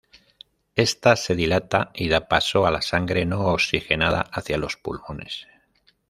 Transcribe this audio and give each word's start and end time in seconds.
Ésta 0.75 1.15
se 1.15 1.35
dilata 1.35 1.91
y 1.93 2.09
da 2.09 2.27
paso 2.27 2.65
a 2.65 2.71
la 2.71 2.81
sangre 2.81 3.23
no 3.23 3.45
oxigenada 3.53 4.21
hacia 4.31 4.57
los 4.57 4.75
pulmones. 4.75 5.45